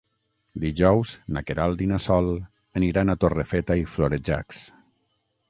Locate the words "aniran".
2.81-3.15